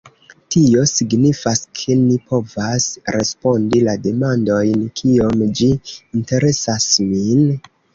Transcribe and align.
Tio 0.53 0.85
signifas, 0.91 1.61
ke 1.81 1.97
ni 2.07 2.17
povas 2.33 2.89
respondi 3.19 3.85
la 3.91 3.97
demandojn: 4.09 4.85
"Kiom 4.99 5.49
ĝi 5.63 5.73
interesas 5.79 6.95
min? 7.17 7.51